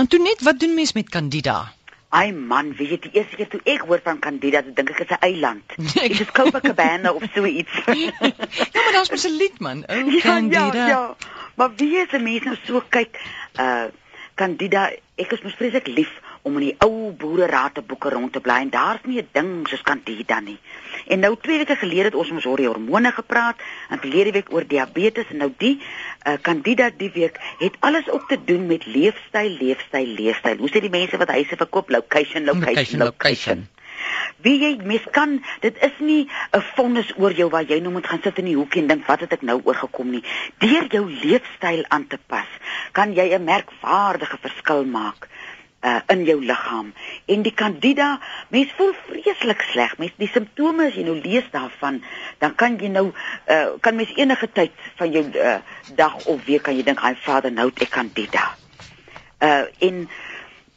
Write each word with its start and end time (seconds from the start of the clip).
Net, 0.00 0.40
wat 0.40 0.58
doen 0.58 0.74
mens 0.74 0.92
met 0.92 1.08
Candida? 1.08 1.72
Ai 2.08 2.32
man, 2.32 2.72
weet 2.76 2.88
jy, 2.88 2.98
die 3.04 3.10
eerste 3.20 3.36
keer 3.36 3.48
toe 3.52 3.60
ek 3.68 3.82
hoor 3.86 4.00
van 4.02 4.18
Candida, 4.18 4.62
dan 4.64 4.72
dink 4.74 4.94
ek 4.94 5.02
is 5.04 5.10
'n 5.12 5.20
eiland. 5.20 5.74
Dit 5.92 6.20
is 6.24 6.32
Copacabana 6.32 7.12
of 7.12 7.22
so 7.34 7.44
iets. 7.44 7.74
ja, 8.74 8.80
maar 8.80 8.94
daar's 8.96 9.10
mos 9.10 9.28
'n 9.28 9.36
lied 9.36 9.60
man. 9.60 9.84
O, 9.86 9.94
ja, 9.94 10.20
Candida. 10.20 10.72
ja, 10.72 10.86
ja. 10.88 11.16
Maar 11.54 11.70
wie 11.76 11.96
is 12.00 12.12
'n 12.12 12.22
mens 12.22 12.44
nou 12.44 12.56
so 12.64 12.82
kyk, 12.88 13.20
uh 13.60 13.92
Candida, 14.34 14.90
ek 15.20 15.32
is 15.36 15.42
mos 15.42 15.54
vreeslik 15.54 15.86
lief 15.86 16.10
om 16.42 16.56
in 16.56 16.70
die 16.70 16.76
ou 16.78 17.12
boereraad 17.12 17.74
te 17.74 17.82
boeke 17.82 18.08
rond 18.08 18.32
te 18.32 18.40
bly 18.40 18.56
en 18.64 18.70
daar's 18.70 19.04
nie 19.04 19.20
'n 19.20 19.28
ding 19.32 19.68
soos 19.68 19.82
Candida 19.82 20.40
nie. 20.40 20.58
En 21.06 21.20
nou 21.20 21.36
twee 21.40 21.58
weke 21.58 21.76
gelede 21.76 22.04
het 22.04 22.14
ons 22.14 22.30
mos 22.30 22.46
oor 22.46 22.56
die 22.56 22.66
hormone 22.66 23.12
gepraat 23.12 23.56
en 23.90 23.98
verlede 23.98 24.32
week 24.32 24.52
oor 24.52 24.66
diabetes 24.66 25.30
en 25.30 25.36
nou 25.36 25.52
die 25.58 25.80
uh, 26.26 26.36
Candida 26.42 26.90
die 26.96 27.10
week 27.14 27.40
het 27.58 27.76
alles 27.80 28.10
ook 28.10 28.28
te 28.28 28.38
doen 28.44 28.66
met 28.66 28.86
leefstyl, 28.86 29.56
leefstyl, 29.60 30.06
leefstyl. 30.06 30.56
Hoe 30.56 30.68
sê 30.68 30.80
die 30.80 30.90
mense 30.90 31.16
wat 31.16 31.28
huise 31.28 31.56
verkoop, 31.56 31.90
location, 31.90 32.44
location, 32.44 32.74
Location, 32.74 32.98
location. 32.98 33.58
location. 33.58 33.68
Wie 34.44 34.56
jy 34.62 34.76
mens 34.88 35.04
kan 35.12 35.34
dit 35.60 35.76
is 35.84 35.96
nie 36.00 36.28
'n 36.56 36.62
vonnis 36.76 37.12
oor 37.16 37.32
jou 37.32 37.48
waar 37.50 37.64
jy 37.68 37.80
nou 37.80 37.92
moet 37.92 38.06
gaan 38.06 38.22
sit 38.22 38.38
in 38.38 38.44
die 38.44 38.56
hoek 38.56 38.74
en 38.74 38.86
dink 38.86 39.06
wat 39.06 39.20
het 39.20 39.32
ek 39.32 39.42
nou 39.42 39.60
oorgekom 39.64 40.10
nie. 40.10 40.24
Deur 40.58 40.86
jou 40.88 41.04
leefstyl 41.10 41.84
aan 41.88 42.06
te 42.06 42.18
pas, 42.26 42.48
kan 42.92 43.12
jy 43.14 43.34
'n 43.34 43.44
merkwaardige 43.44 44.38
verskil 44.40 44.84
maak 44.84 45.28
uh 45.80 46.00
in 46.12 46.24
jou 46.24 46.38
liggaam. 46.44 46.92
En 47.26 47.42
die 47.42 47.54
Candida, 47.54 48.18
mens 48.48 48.72
voel 48.76 48.92
vreeslik 49.06 49.60
sleg. 49.60 49.96
Mens 49.98 50.12
die 50.20 50.28
simptome 50.28 50.86
as 50.90 50.96
jy 50.98 51.06
nou 51.06 51.16
lees 51.20 51.46
daarvan, 51.52 52.02
dan 52.38 52.54
kan 52.54 52.76
jy 52.80 52.90
nou 52.92 53.06
uh 53.10 53.76
kan 53.80 53.96
mens 53.96 54.12
enige 54.16 54.50
tyd 54.52 54.72
van 55.00 55.12
jou 55.12 55.24
uh 55.32 55.58
dag 55.96 56.24
of 56.26 56.44
week 56.44 56.62
kan 56.68 56.76
jy 56.76 56.84
dink, 56.84 57.00
"Hy 57.00 57.14
vader, 57.24 57.52
nou 57.52 57.68
het 57.68 57.82
ek 57.82 57.94
Candida." 57.96 58.56
Uh 59.40 59.64
en 59.78 60.08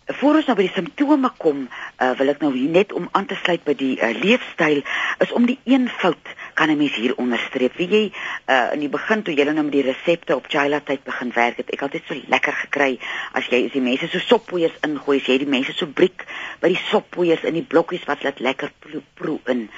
voor 0.05 0.35
ons 0.35 0.47
nou 0.49 0.55
by 0.57 0.65
die 0.65 0.73
simptome 0.73 1.29
kom, 1.39 1.67
uh, 1.67 2.11
wil 2.19 2.31
ek 2.33 2.41
nou 2.43 2.51
hier 2.55 2.71
net 2.71 2.93
om 2.95 3.05
aan 3.15 3.27
te 3.29 3.37
sluit 3.39 3.63
by 3.63 3.75
die 3.79 3.93
uh, 4.03 4.11
leefstyl 4.17 4.81
is 5.23 5.31
om 5.31 5.45
die 5.47 5.59
eenvoud 5.63 6.33
kan 6.59 6.69
'n 6.69 6.77
mens 6.77 6.95
hier 6.95 7.15
onderstreep. 7.15 7.77
Wie 7.79 7.87
jy 7.87 8.03
uh, 8.11 8.73
in 8.73 8.83
die 8.83 8.89
begin 8.89 9.23
toe 9.23 9.33
jy 9.33 9.45
nou 9.47 9.63
met 9.63 9.71
die 9.71 9.85
resepte 9.87 10.35
op 10.35 10.49
Chila 10.51 10.79
tyd 10.79 11.03
begin 11.03 11.31
werk 11.31 11.57
het, 11.57 11.71
ek 11.71 11.81
altyd 11.81 12.03
so 12.07 12.19
lekker 12.27 12.53
gekry 12.53 12.99
as 13.33 13.47
jy 13.47 13.65
as 13.65 13.71
die 13.71 13.81
mense 13.81 14.07
so 14.07 14.19
soppoeiers 14.19 14.75
ingooi, 14.83 15.17
as 15.21 15.27
jy 15.27 15.37
die 15.37 15.49
mense 15.49 15.73
so 15.73 15.87
briek 15.87 16.27
by 16.59 16.67
die 16.67 16.83
soppoeiers 16.89 17.43
in 17.43 17.53
die 17.53 17.67
blokkies 17.67 18.05
wat 18.05 18.23
laat 18.23 18.39
lekker 18.39 18.71
proe 19.15 19.39
in. 19.47 19.69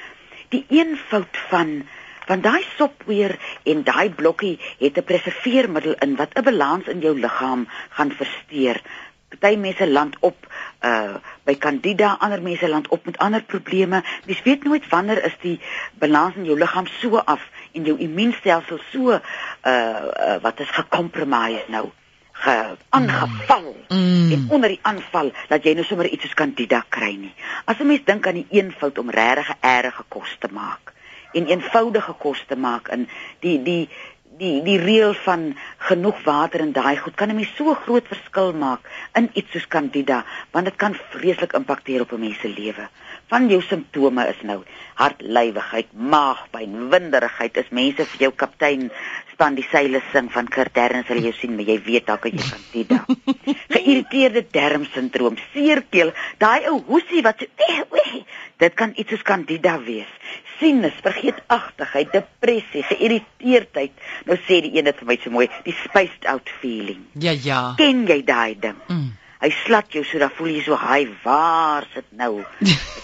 Die 0.50 0.66
eenvoud 0.70 1.38
van 1.50 1.86
want 2.26 2.42
daai 2.42 2.66
soppoeier 2.78 3.38
en 3.64 3.84
daai 3.86 4.10
blokkie 4.10 4.58
het 4.80 4.98
'n 4.98 5.06
preserveermiddel 5.06 5.94
in 6.02 6.16
wat 6.16 6.34
'n 6.34 6.44
balans 6.44 6.88
in 6.88 7.00
jou 7.00 7.14
liggaam 7.14 7.68
gaan 7.90 8.12
versteur 8.12 8.82
party 9.30 9.56
mense 9.58 9.88
land 9.90 10.16
op 10.20 10.48
uh 10.82 11.16
by 11.44 11.58
Candida, 11.58 12.16
ander 12.20 12.42
mense 12.42 12.70
land 12.70 12.88
op 12.88 13.06
met 13.06 13.18
ander 13.18 13.44
probleme. 13.44 14.04
Mens 14.26 14.42
weet 14.42 14.64
nooit 14.64 14.90
wanneer 14.90 15.24
is 15.26 15.36
die 15.42 15.60
balans 15.94 16.36
in 16.36 16.46
jou 16.46 16.58
liggaam 16.58 16.88
so 16.88 17.18
af 17.18 17.42
en 17.72 17.84
jou 17.84 17.98
immuunstelsel 18.00 18.80
so 18.92 19.12
uh, 19.12 19.20
uh 19.66 20.42
wat 20.42 20.60
is 20.60 20.70
gecompromise 20.70 21.64
nou 21.68 21.90
ge 22.32 22.76
aangeval 22.90 23.76
Mm. 23.88 24.32
en 24.32 24.46
onder 24.50 24.70
die 24.70 24.80
aanval 24.82 25.32
dat 25.48 25.64
jy 25.64 25.74
nou 25.74 25.86
sommer 25.86 26.08
iets 26.10 26.26
soos 26.26 26.34
Candida 26.34 26.86
kry 26.90 27.14
nie. 27.16 27.34
As 27.66 27.78
'n 27.80 27.88
mens 27.88 28.04
dink 28.04 28.28
aan 28.28 28.34
die 28.34 28.48
eenvoud 28.50 28.98
om 28.98 29.10
regtig 29.10 29.54
erge 29.60 30.04
kos 30.08 30.36
te 30.40 30.48
maak 30.52 30.94
en 31.32 31.46
eenvoudige 31.46 32.14
kos 32.14 32.44
te 32.48 32.56
maak 32.56 32.88
in 32.88 33.08
die 33.40 33.64
die 33.64 33.90
die 34.40 34.62
die 34.66 34.78
reël 34.82 35.14
van 35.26 35.54
genoeg 35.88 36.22
water 36.26 36.64
en 36.66 36.74
daai 36.76 36.98
goed 36.98 37.16
kan 37.16 37.30
'n 37.30 37.36
mens 37.36 37.56
so 37.58 37.74
groot 37.74 38.08
verskil 38.08 38.54
maak 38.54 38.82
in 39.16 39.30
iets 39.34 39.52
soos 39.52 39.68
Candida 39.68 40.26
want 40.52 40.66
dit 40.66 40.76
kan 40.76 40.96
vreeslik 41.12 41.54
impakteer 41.54 42.02
op 42.02 42.12
'n 42.12 42.20
mens 42.20 42.40
se 42.40 42.50
lewe. 42.50 42.88
Van 43.28 43.48
jou 43.50 43.62
simptome 43.62 44.28
is 44.28 44.42
nou 44.42 44.64
hartlywigheid, 44.94 45.88
maagpyn, 45.94 46.90
winderigheid. 46.90 47.58
Is 47.58 47.70
mense 47.70 48.06
vir 48.06 48.20
jou 48.20 48.32
kaptein 48.32 48.92
span 49.34 49.56
die 49.56 49.66
seile 49.72 50.02
sing 50.12 50.30
van 50.32 50.48
Kurt 50.48 50.74
Derns 50.74 51.08
sal 51.08 51.18
jy 51.18 51.32
sien, 51.32 51.56
maar 51.56 51.66
jy 51.66 51.80
weet 51.84 52.06
dalk 52.06 52.28
jy 52.30 52.36
Candida. 52.38 53.06
Geïrriteerde 53.76 54.46
darmsindroom, 54.52 55.38
seerkeel, 55.54 56.14
daai 56.38 56.68
ou 56.72 56.80
hoesie 56.88 57.24
wat 57.26 57.40
so 57.40 57.46
eh, 57.68 57.82
eh, 57.82 58.22
dit 58.64 58.74
kan 58.74 58.94
iets 58.96 59.10
soos 59.10 59.26
Candida 59.28 59.76
wees. 59.84 60.12
Sinus, 60.60 60.96
vergeetachtigheid, 61.04 62.12
depressie, 62.12 62.84
geïrriteerdheid. 62.84 63.92
Nou 64.30 64.38
sê 64.48 64.62
die 64.64 64.78
een 64.78 64.88
dit 64.88 65.02
vir 65.02 65.10
my 65.10 65.18
so 65.22 65.34
mooi, 65.34 65.50
die 65.68 65.76
spaced 65.84 66.26
out 66.32 66.50
feeling. 66.62 67.06
Ja, 67.20 67.36
ja. 67.36 67.62
Ken 67.80 68.06
jy 68.08 68.22
daai 68.24 68.56
ding? 68.60 68.80
Mm. 68.88 69.14
Hy 69.46 69.52
slat 69.52 69.92
jou 69.94 70.02
so 70.08 70.18
dan 70.18 70.32
voel 70.34 70.56
jy 70.56 70.62
so 70.66 70.78
hy 70.80 71.04
waar 71.22 71.86
sit 71.94 72.08
nou? 72.18 72.40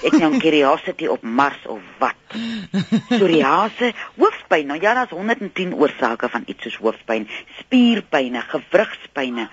Ek 0.08 0.16
nou 0.18 0.32
'n 0.32 0.40
curiosity 0.42 1.06
op 1.06 1.22
Mars 1.22 1.66
of 1.68 1.82
wat? 2.00 2.18
Psoriase, 3.10 3.92
hoofpyn. 4.18 4.66
Nou 4.68 4.80
ja, 4.82 4.94
daar's 4.94 5.12
110 5.14 5.76
oorsake 5.76 6.30
van 6.30 6.44
iets 6.48 6.64
soos 6.64 6.80
hoofpyn, 6.82 7.28
spierpynne, 7.60 8.42
gewrigspynne. 8.42 9.50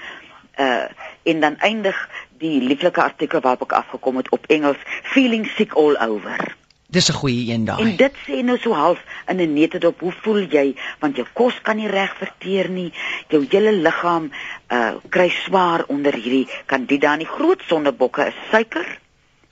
Uh 0.56 0.88
en 1.28 1.40
dan 1.40 1.58
eindig 1.58 2.08
die 2.38 2.62
lieflike 2.62 3.02
artikel 3.02 3.40
waarop 3.40 3.66
ek 3.68 3.76
afgekom 3.82 4.16
het 4.16 4.30
op 4.32 4.46
Engels, 4.46 4.80
feeling 5.02 5.44
sick 5.56 5.74
all 5.76 5.98
over. 6.00 6.56
Dis 6.90 7.08
'n 7.10 7.20
goeie 7.20 7.52
een 7.52 7.64
daai. 7.64 7.82
En 7.82 7.96
dit 7.96 8.14
sê 8.26 8.36
nou 8.44 8.58
so 8.58 8.72
half 8.72 9.00
in 9.26 9.40
'n 9.40 9.52
netedop, 9.52 10.00
hoe 10.00 10.12
voel 10.22 10.42
jy? 10.48 10.76
Want 10.98 11.16
jou 11.16 11.26
kos 11.32 11.60
kan 11.60 11.76
nie 11.76 11.88
reg 11.88 12.16
verteer 12.16 12.70
nie. 12.70 12.92
Jou 13.28 13.46
hele 13.50 13.72
liggaam 13.72 14.30
uh 14.68 14.94
kry 15.08 15.28
swaar 15.28 15.84
onder 15.86 16.14
hierdie 16.14 16.48
Candida. 16.66 17.16
Die 17.16 17.26
groot 17.26 17.62
sondebokke 17.66 18.26
is 18.26 18.34
suiker, 18.50 18.98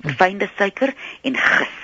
fynde 0.00 0.48
suiker 0.56 0.94
en 1.22 1.36
gis. 1.36 1.76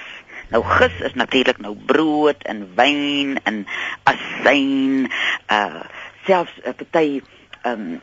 Nou 0.48 0.64
gis 0.64 1.00
is 1.00 1.14
natuurlik 1.14 1.58
nou 1.58 1.76
brood 1.86 2.42
en 2.42 2.72
wyn 2.74 3.40
en 3.42 3.66
asyn, 4.02 5.10
uh 5.48 5.84
selfs 6.24 6.56
'n 6.64 6.74
party 6.74 7.20
um 7.62 8.00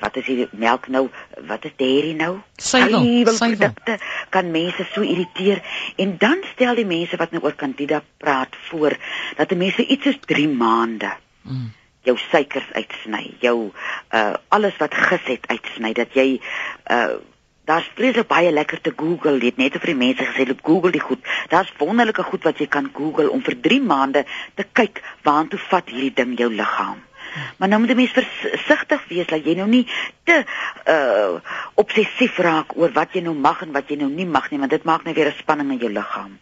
wat 0.00 0.16
is 0.16 0.26
hier 0.26 0.48
melk 0.52 0.88
nou 0.88 1.08
wat 1.46 1.64
is 1.64 1.76
dairy 1.76 2.12
nou 2.12 2.38
Suiwel, 2.56 3.04
Suiwelprodukte 3.24 3.98
kan 4.30 4.50
mense 4.50 4.86
so 4.92 5.02
irriteer 5.02 5.62
en 5.96 6.16
dan 6.18 6.44
stel 6.54 6.74
die 6.74 6.88
mense 6.88 7.16
wat 7.16 7.30
nou 7.30 7.42
oor 7.44 7.54
Candida 7.54 8.02
praat 8.16 8.56
voor 8.70 8.96
dat 9.36 9.52
'n 9.52 9.58
mens 9.58 9.76
iets 9.76 10.04
soos 10.04 10.18
3 10.26 10.48
maande 10.48 11.16
Mm. 11.48 11.72
jou 12.04 12.16
suikers 12.30 12.68
uitsny, 12.72 13.24
jou 13.40 13.70
uh 14.16 14.34
alles 14.48 14.76
wat 14.80 14.94
gis 14.94 15.26
het 15.32 15.48
uitsny 15.48 15.92
dat 15.96 16.14
jy 16.16 16.40
uh 16.92 17.18
daar's 17.68 17.88
vreeslik 17.94 18.30
baie 18.30 18.48
lekker 18.52 18.80
te 18.80 18.92
Google, 18.96 19.36
jy 19.42 19.50
het 19.52 19.58
net 19.60 19.74
vir 19.76 19.90
die 19.90 19.98
mense 20.00 20.24
gesê 20.24 20.46
loop 20.48 20.62
Google 20.64 20.92
die 20.94 21.04
goed. 21.04 21.20
Daar's 21.52 21.72
wonderlike 21.76 22.24
goed 22.24 22.46
wat 22.48 22.62
jy 22.62 22.66
kan 22.66 22.88
Google 22.96 23.28
om 23.28 23.42
vir 23.44 23.58
3 23.60 23.82
maande 23.84 24.24
te 24.56 24.64
kyk 24.72 25.02
waantoe 25.28 25.60
vat 25.68 25.92
hierdie 25.92 26.14
ding 26.16 26.32
jou 26.40 26.48
liggaam. 26.48 27.02
Maar 27.56 27.68
nou 27.68 27.80
moet 27.80 27.92
jy 27.92 27.96
mens 27.96 28.16
versigtig 28.16 29.06
wees 29.08 29.26
dat 29.30 29.44
jy 29.44 29.54
nou 29.58 29.68
nie 29.68 29.84
te 30.24 30.42
uh 30.88 31.40
obsessief 31.78 32.38
raak 32.42 32.74
oor 32.76 32.92
wat 32.92 33.14
jy 33.14 33.22
nou 33.22 33.34
mag 33.34 33.62
en 33.62 33.72
wat 33.72 33.90
jy 33.90 33.96
nou 34.00 34.10
nie 34.10 34.26
mag 34.26 34.50
nie, 34.50 34.58
want 34.58 34.74
dit 34.74 34.84
maak 34.84 35.04
net 35.04 35.14
weer 35.14 35.30
'n 35.30 35.38
spanning 35.38 35.70
in 35.72 35.78
jou 35.78 35.92
liggaam. 35.92 36.38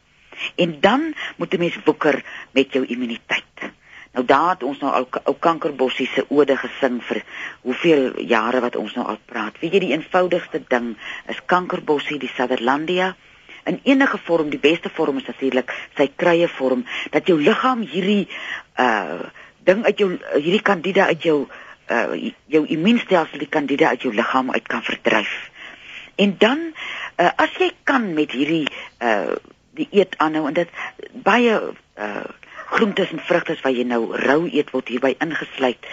En 0.57 0.81
dan 0.81 1.15
moet 1.37 1.53
jy 1.53 1.59
mens 1.59 1.79
woeker 1.85 2.23
met 2.53 2.73
jou 2.73 2.85
immuniteit. 2.87 3.73
Nou 4.13 4.25
daar 4.25 4.51
het 4.51 4.63
ons 4.63 4.79
nou 4.81 4.93
al 4.93 5.09
ou 5.25 5.35
kankerbossie 5.39 6.09
se 6.09 6.25
ode 6.29 6.57
gesing 6.57 7.03
vir 7.05 7.23
hoeveel 7.61 8.21
jare 8.21 8.61
wat 8.61 8.77
ons 8.77 8.95
nou 8.95 9.07
al 9.07 9.19
praat. 9.25 9.59
Weet 9.61 9.73
jy 9.73 9.81
die 9.81 9.93
eenvoudigste 9.93 10.63
ding 10.69 10.97
is 11.29 11.43
kankerbossie 11.47 12.19
die 12.19 12.33
Sutherlandia 12.37 13.15
in 13.67 13.81
enige 13.83 14.19
vorm 14.19 14.51
die 14.51 14.63
beste 14.63 14.89
vorm 14.89 15.19
is 15.21 15.27
natuurlik 15.27 15.73
sy 15.99 16.07
krye 16.17 16.49
vorm 16.49 16.85
dat 17.11 17.27
jou 17.27 17.37
liggaam 17.43 17.83
hierdie 17.83 18.25
uh 18.79 19.27
ding 19.67 19.85
uit 19.85 19.99
jou 19.99 20.11
hierdie 20.35 20.63
kandida 20.63 21.11
uit 21.13 21.27
jou 21.27 21.39
uh 21.91 22.31
jou 22.51 22.63
immuunstelsel 22.67 23.39
die 23.39 23.51
kandida 23.51 23.93
uit 23.95 24.03
jou 24.03 24.15
liggaam 24.15 24.51
uit 24.51 24.67
kan 24.67 24.83
verdryf. 24.83 25.35
En 26.17 26.35
dan 26.39 26.65
uh 27.19 27.31
as 27.37 27.55
jy 27.59 27.71
kan 27.85 28.13
met 28.15 28.33
hierdie 28.33 28.67
uh 29.03 29.37
die 29.77 29.89
eet 29.91 30.17
aanhou 30.19 30.47
en 30.49 30.55
dit 30.55 30.69
baie 31.13 31.61
uh 31.99 32.25
groentes 32.67 33.13
en 33.15 33.23
vrugte 33.23 33.55
wat 33.63 33.77
jy 33.77 33.85
nou 33.87 34.17
rou 34.27 34.41
eet 34.51 34.73
word 34.75 34.89
hierby 34.91 35.15
ingesluit 35.23 35.87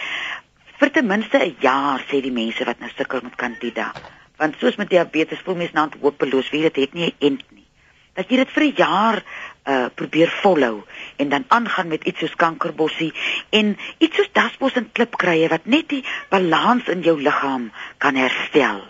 vir 0.83 0.91
ten 0.91 1.07
minste 1.07 1.37
'n 1.39 1.55
jaar 1.63 1.99
sê 2.09 2.19
die 2.21 2.37
mense 2.41 2.65
wat 2.65 2.79
nou 2.79 2.89
sukkel 2.91 3.21
met 3.23 3.35
kandida. 3.35 3.91
Want 4.37 4.55
soos 4.59 4.75
met 4.75 4.89
diabetes 4.89 5.39
voel 5.45 5.55
mense 5.55 5.73
nou 5.73 5.89
hopeloos, 6.01 6.49
weet 6.49 6.73
dit 6.73 6.83
het 6.83 6.93
nie 6.93 7.05
'n 7.07 7.15
end 7.19 7.43
nie. 7.51 7.67
Dat 8.13 8.29
jy 8.29 8.37
dit 8.37 8.51
vir 8.51 8.63
'n 8.63 8.75
jaar 8.75 9.23
uh 9.65 9.85
probeer 9.95 10.31
volhou 10.41 10.83
en 11.15 11.29
dan 11.29 11.45
aangaan 11.47 11.87
met 11.87 12.03
iets 12.03 12.19
soos 12.19 12.35
kankerbossie 12.35 13.13
en 13.49 13.77
iets 13.97 14.15
soos 14.15 14.31
dasbos 14.35 14.75
en 14.75 14.89
klipkrye 14.91 15.47
wat 15.47 15.65
net 15.65 15.87
die 15.89 16.03
balans 16.29 16.87
in 16.91 17.01
jou 17.05 17.15
liggaam 17.21 17.69
kan 17.97 18.15
herstel 18.19 18.81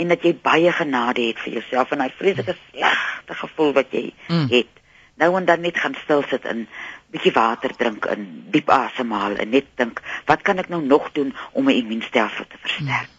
en 0.00 0.08
dat 0.08 0.22
jy 0.26 0.32
baie 0.42 0.72
genade 0.72 1.22
het 1.28 1.38
vir 1.44 1.52
jouself 1.60 1.92
en 1.92 2.02
daai 2.02 2.12
vreeslike 2.18 2.56
slegte 2.70 3.34
gevoel 3.44 3.72
wat 3.76 3.92
jy 3.94 4.12
Mm. 4.28 4.46
het. 4.50 4.72
Nou 5.20 5.36
en 5.36 5.44
dan 5.44 5.60
net 5.60 5.78
gaan 5.78 5.94
stil 6.04 6.22
sit 6.30 6.44
en 6.48 6.66
bietjie 7.12 7.32
water 7.36 7.74
drink 7.76 8.06
en 8.08 8.26
diep 8.54 8.70
asemhaal 8.70 9.36
en 9.42 9.50
net 9.52 9.66
dink, 9.76 10.00
wat 10.30 10.42
kan 10.46 10.58
ek 10.62 10.68
nou 10.72 10.80
nog 10.82 11.10
doen 11.12 11.34
om 11.52 11.64
my 11.68 11.74
immuunstelsel 11.82 12.46
te 12.48 12.60
versterk? 12.62 13.10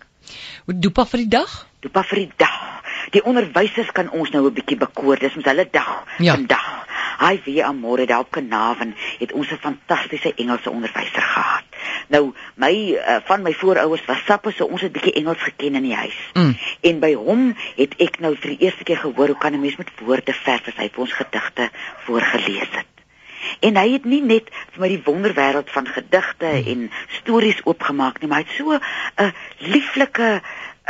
Dopa 0.65 1.05
vir 1.11 1.23
die 1.25 1.31
dag? 1.37 1.53
Dopa 1.83 2.03
vir 2.09 2.23
die 2.23 2.31
dag. 2.41 2.50
Die 3.11 3.23
onderwysers 3.23 3.91
kan 3.91 4.09
ons 4.09 4.29
nou 4.31 4.45
'n 4.47 4.53
bietjie 4.53 4.77
bekoor. 4.77 5.19
Dis 5.19 5.35
mos 5.35 5.45
hulle 5.45 5.67
dag 5.71 6.03
Ja. 6.17 6.33
vandag. 6.35 6.85
Hy 7.19 7.41
weer 7.45 7.63
amore 7.63 8.05
daar 8.05 8.19
op 8.19 8.31
Kanaven 8.31 8.95
het 9.19 9.31
ons 9.31 9.51
'n 9.51 9.57
fantastiese 9.61 10.33
Engelse 10.35 10.69
onderwyser 10.69 11.21
gehad. 11.21 11.63
Nou 12.07 12.33
my 12.55 12.71
uh, 12.71 13.15
van 13.23 13.41
my 13.41 13.53
voorouers 13.53 14.05
was 14.05 14.25
sappe 14.25 14.51
so 14.51 14.65
ons 14.65 14.81
het 14.81 14.91
bietjie 14.91 15.13
Engels 15.13 15.41
geken 15.41 15.75
in 15.75 15.83
die 15.83 15.95
huis. 15.95 16.17
Mm. 16.33 16.57
En 16.81 16.99
by 16.99 17.13
hom 17.13 17.55
het 17.75 17.93
ek 17.97 18.19
nou 18.19 18.35
vir 18.35 18.49
die 18.49 18.65
eerste 18.65 18.83
keer 18.83 18.97
gehoor 18.97 19.27
hoe 19.27 19.37
kan 19.37 19.53
'n 19.53 19.59
mens 19.61 19.75
met 19.75 19.89
woorde 19.99 20.33
vers 20.33 20.67
as 20.67 20.75
hy 20.75 20.89
vir 20.89 21.01
ons 21.01 21.13
gedigte 21.13 21.69
voorgeles 22.05 22.67
het. 22.71 22.85
En 23.59 23.75
hy 23.75 23.91
het 23.91 24.05
nie 24.05 24.21
net 24.21 24.49
vir 24.71 24.81
my 24.81 24.87
die 24.87 25.03
wonderwêreld 25.03 25.69
van 25.69 25.87
gedigte 25.87 26.45
en 26.45 26.91
stories 27.07 27.61
oopgemaak 27.63 28.19
nie, 28.21 28.29
maar 28.29 28.43
hy 28.43 28.45
het 28.47 28.57
so 28.57 28.79
'n 29.17 29.33
lieflike 29.57 30.41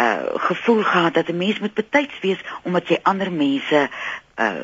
uh 0.02 0.40
gevoel 0.48 0.84
gehad 0.84 1.14
dat 1.14 1.30
'n 1.30 1.38
mens 1.38 1.60
moet 1.60 1.74
betyds 1.74 2.20
wees 2.22 2.40
omdat 2.64 2.88
jy 2.88 3.00
ander 3.04 3.32
mense 3.32 3.90
uh 4.38 4.64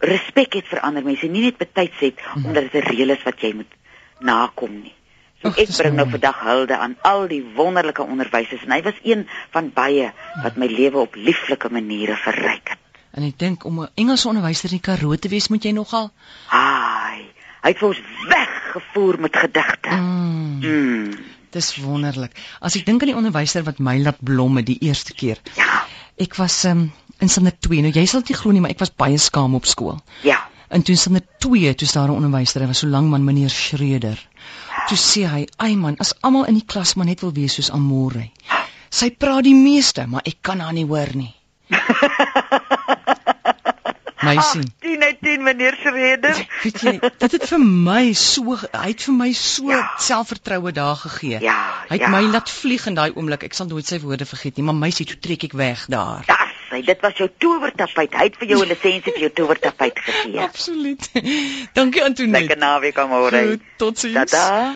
respek 0.00 0.52
het 0.54 0.66
vir 0.68 0.80
ander 0.80 1.04
mense, 1.04 1.26
nie 1.26 1.42
net 1.42 1.56
betyds 1.60 1.98
het 2.00 2.20
omdat 2.44 2.70
dit 2.72 2.74
'n 2.84 2.88
reël 2.88 3.10
is 3.10 3.22
wat 3.22 3.40
jy 3.40 3.52
moet 3.54 3.72
nakom 4.18 4.80
nie. 4.82 4.94
So 5.42 5.48
Ag, 5.48 5.58
ek 5.58 5.76
bring 5.76 5.94
nou 5.96 6.08
vandag 6.10 6.40
hulde 6.40 6.76
aan 6.76 6.96
al 7.02 7.26
die 7.28 7.44
wonderlike 7.56 8.02
onderwysers 8.02 8.64
en 8.64 8.72
hy 8.72 8.82
was 8.82 8.98
een 9.02 9.28
van 9.50 9.70
baie 9.74 10.12
wat 10.42 10.56
my 10.56 10.66
lewe 10.66 10.98
op 10.98 11.14
lieflike 11.14 11.68
maniere 11.72 12.16
verryk 12.16 12.68
het. 12.68 12.78
En 13.12 13.22
ek 13.22 13.38
dink 13.38 13.64
om 13.64 13.80
'n 13.82 13.88
Engelse 13.94 14.28
onderwyser 14.28 14.70
in 14.70 14.78
die 14.78 14.80
Karoo 14.80 15.16
te 15.16 15.28
wees, 15.28 15.48
moet 15.48 15.62
jy 15.64 15.72
nogal 15.72 16.10
Haai, 16.46 17.24
hy 17.62 17.68
het 17.68 17.78
vir 17.78 17.88
ons 17.88 18.00
weggevoer 18.28 19.20
met 19.20 19.36
gedigte. 19.36 19.90
mm, 19.90 20.58
Mm. 20.60 21.10
Dis 21.52 21.76
wonderlik. 21.82 22.36
As 22.60 22.76
ek 22.76 22.86
dink 22.86 23.02
aan 23.02 23.08
die 23.08 23.16
onderwyser 23.16 23.64
wat 23.66 23.78
my 23.78 23.98
laat 23.98 24.18
blomme 24.22 24.62
die 24.62 24.78
eerste 24.80 25.14
keer. 25.14 25.38
Ja, 25.56 25.84
Ek 26.20 26.34
was 26.36 26.64
um, 26.68 26.92
in 27.18 27.28
standaard 27.28 27.60
2. 27.64 27.80
Nou 27.80 27.92
jy 27.92 28.06
sal 28.06 28.20
dit 28.22 28.36
glo 28.36 28.52
nie, 28.52 28.60
maar 28.60 28.70
ek 28.70 28.78
was 28.82 28.90
baie 28.92 29.18
skaam 29.18 29.54
op 29.54 29.66
skool. 29.66 30.00
ja. 30.22 30.38
En 30.70 30.82
toe 30.86 30.94
standaard 30.96 31.26
2, 31.42 31.74
toe 31.74 31.86
is 31.88 31.92
daar 31.92 32.08
'n 32.08 32.14
onderwyser, 32.14 32.60
hy 32.60 32.66
was 32.66 32.78
so 32.78 32.86
lank 32.86 33.08
man 33.10 33.24
meneer 33.24 33.50
Schreder. 33.50 34.18
Toe 34.88 34.96
sê 34.96 35.26
hy, 35.26 35.46
"Ai 35.58 35.74
man, 35.76 35.96
as 35.98 36.14
almal 36.22 36.44
in 36.46 36.54
die 36.54 36.64
klas 36.66 36.94
maar 36.94 37.06
net 37.06 37.20
wil 37.20 37.32
wees 37.32 37.54
soos 37.54 37.70
Amore. 37.70 38.30
Sy 38.90 39.10
praat 39.10 39.44
die 39.44 39.54
meeste, 39.54 40.06
maar 40.06 40.20
ek 40.24 40.36
kan 40.42 40.60
haar 40.60 40.72
nie 40.72 40.86
hoor 40.86 41.08
nie." 41.14 41.34
Meisie. 44.22 44.62
10 44.80 45.02
uit 45.02 45.16
10 45.22 45.42
meneer 45.42 45.76
Schreder. 45.80 46.36
Weet 46.62 46.80
jy, 46.80 46.98
dit 47.18 47.32
het 47.32 47.44
vir 47.48 47.58
my 47.64 48.12
so 48.12 48.56
hy 48.56 48.88
het 48.92 49.02
vir 49.02 49.14
my 49.14 49.32
so 49.32 49.68
Ja. 49.70 49.90
selfvertroue 49.98 50.72
daar 50.72 50.96
gegee. 50.96 51.38
Ja, 51.40 51.56
Hy 51.88 51.96
het 51.96 52.00
ja. 52.00 52.08
my 52.08 52.20
laat 52.30 52.50
vlieg 52.50 52.86
in 52.86 52.94
daai 52.94 53.12
oomblik. 53.14 53.42
Ek 53.44 53.54
sal 53.54 53.66
nooit 53.66 53.86
sy 53.86 53.98
woorde 54.00 54.26
vergeet 54.26 54.56
nie, 54.56 54.64
maar 54.64 54.74
meisie, 54.74 55.06
toe 55.06 55.18
trek 55.18 55.44
ek 55.44 55.52
weg 55.52 55.86
daar. 55.88 56.22
Das, 56.26 56.52
hy, 56.70 56.82
dit 56.82 57.00
was 57.00 57.16
jou 57.16 57.28
towertapuit. 57.38 58.14
Hy 58.14 58.24
het 58.28 58.36
vir 58.36 58.48
jou 58.48 58.60
'n 58.64 58.68
lisensie 58.68 59.12
vir 59.12 59.20
jou 59.20 59.30
towertapuit 59.30 59.98
gegee. 59.98 60.38
Absoluut. 60.48 61.10
Dankie 61.74 62.04
Antoinette. 62.04 62.46
Lekker 62.46 62.58
naweek 62.58 62.98
aan 62.98 63.08
môre. 63.08 63.58
Totsiens. 63.76 64.30
Tada. 64.30 64.74